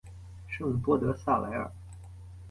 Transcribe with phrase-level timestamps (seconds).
[0.47, 1.71] 圣波德萨莱尔。